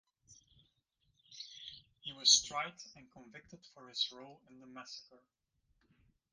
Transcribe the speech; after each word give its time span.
He 1.99 2.11
was 2.11 2.41
tried 2.41 2.73
and 2.95 3.05
convicted 3.11 3.59
for 3.75 3.87
his 3.87 4.11
role 4.11 4.41
in 4.49 4.59
the 4.59 4.65
massacre. 4.65 5.21